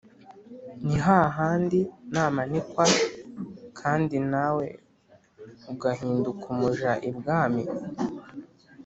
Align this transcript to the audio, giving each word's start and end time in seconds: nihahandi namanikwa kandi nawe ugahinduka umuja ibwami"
nihahandi 0.85 1.79
namanikwa 2.13 2.85
kandi 3.79 4.15
nawe 4.31 4.65
ugahinduka 5.71 6.43
umuja 6.53 6.91
ibwami" 7.09 7.63